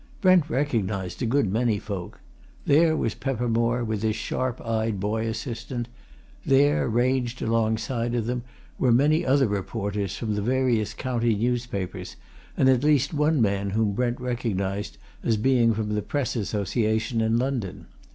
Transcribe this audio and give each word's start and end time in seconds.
Brent 0.19 0.49
recognized 0.49 1.21
a 1.21 1.27
good 1.27 1.53
many 1.53 1.77
folk. 1.77 2.21
There 2.65 2.97
was 2.97 3.13
Peppermore, 3.13 3.83
with 3.83 4.01
his 4.01 4.15
sharp 4.15 4.59
eyed 4.65 4.99
boy 4.99 5.27
assistant; 5.27 5.87
there, 6.43 6.89
ranged 6.89 7.39
alongside 7.43 8.15
of 8.15 8.25
them, 8.25 8.41
were 8.79 8.91
many 8.91 9.23
other 9.23 9.47
reporters, 9.47 10.17
from 10.17 10.33
the 10.33 10.41
various 10.41 10.95
county 10.95 11.35
newspapers, 11.35 12.15
and 12.57 12.67
at 12.67 12.83
least 12.83 13.13
one 13.13 13.43
man 13.43 13.69
whom 13.69 13.93
Brent 13.93 14.19
recognized 14.19 14.97
as 15.21 15.37
being 15.37 15.71
from 15.71 15.89
the 15.93 16.01
Press 16.01 16.35
Association 16.35 17.21
in 17.21 17.37
London. 17.37 17.85